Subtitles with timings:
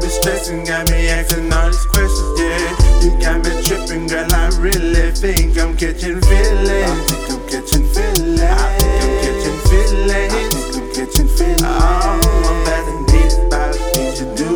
[0.00, 3.00] stressing, got me asking all these questions, yeah.
[3.02, 4.32] You got me tripping, girl.
[4.32, 6.70] I really think I'm catching feelings.
[6.70, 8.40] I think I'm catching feelings.
[8.40, 10.12] I think I'm catching feelings.
[10.12, 11.62] I think I'm catching feelings.
[11.64, 14.50] Oh, I'm fascinated by the things you do.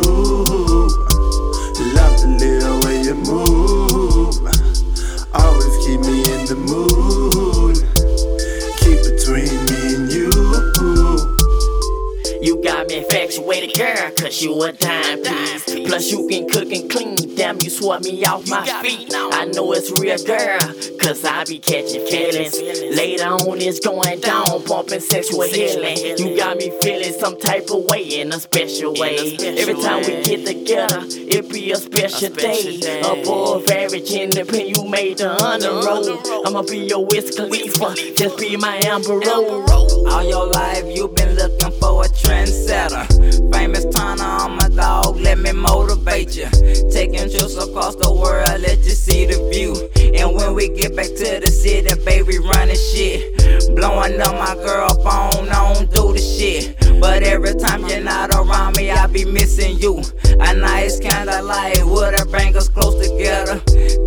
[1.93, 4.35] Love the little way you move.
[5.33, 7.16] Always keep me in the mood.
[13.37, 15.76] Infatuated, girl, cause you a dime piece.
[15.87, 17.15] Plus, you can cook and clean.
[17.35, 19.13] Damn, you swept me off my feet.
[19.13, 20.59] I know it's real, girl,
[20.99, 22.59] cause I be catching feelings.
[22.97, 25.97] Later on, it's going down, pumping sexual healing.
[26.17, 29.37] You got me feeling some type of way in a special way.
[29.39, 33.01] Every time we get together, it be a special day.
[33.01, 35.29] Above average, independent, you made the
[35.85, 36.47] roll.
[36.47, 39.69] I'ma be your Wiz Khalifa, just be my Amber Rose.
[40.11, 43.05] All your life you been looking for a trendsetter.
[43.53, 45.46] Famous Turner, I'm a dog, let me
[46.17, 46.91] motivate you.
[46.91, 49.73] Taking trips across the world, let you see the view.
[50.15, 53.75] And when we get back to the city, baby, running shit.
[53.75, 56.75] Blowing up my girl phone, I don't do the shit.
[56.99, 60.01] But every time you're not around me, I be missing you.
[60.39, 63.59] A nice candlelight would have bring us close together.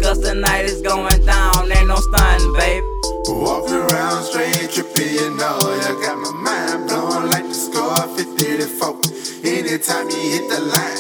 [0.02, 2.86] Cause tonight is going down, ain't no stunning, baby.
[3.28, 5.58] Walking around straight trippy, you know.
[5.86, 9.00] You got my mind blowing like the score 54.
[9.45, 11.00] Anytime you hit the line,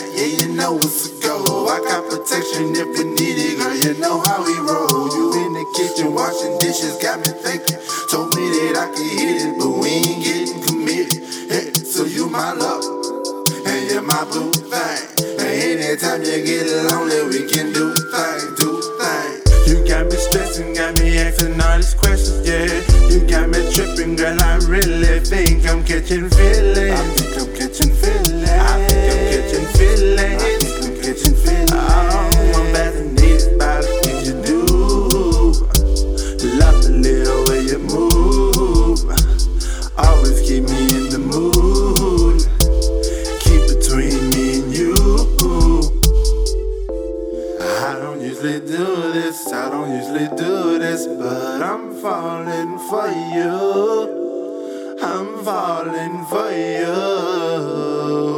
[16.44, 19.68] get lonely, we can do things, do things.
[19.68, 22.66] You got me stressing, got me asking all these questions, yeah.
[23.08, 24.40] You got me tripping, girl.
[24.40, 26.59] I really think I'm catching feelings.
[50.36, 54.98] Do this, but I'm falling for you.
[55.02, 58.29] I'm falling for you.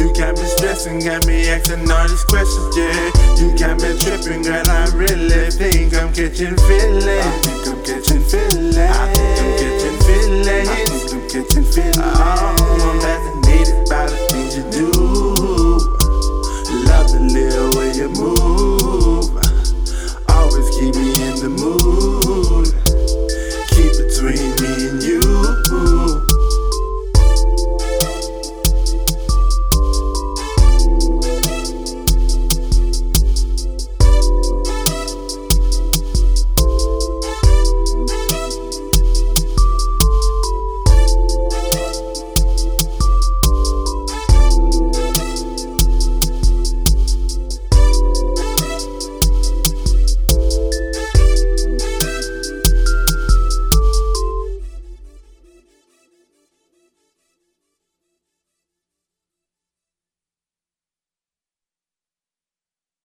[0.00, 3.12] You got me stressing, got me asking all these questions, yeah.
[3.36, 4.66] You got me tripping, girl.
[4.66, 7.69] I really think I'm catching feelings.